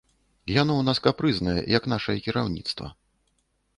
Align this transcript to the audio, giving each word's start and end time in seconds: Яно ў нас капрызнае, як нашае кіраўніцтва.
Яно 0.61 0.73
ў 0.77 0.87
нас 0.87 1.01
капрызнае, 1.07 1.55
як 1.77 1.83
нашае 1.93 2.17
кіраўніцтва. 2.29 2.87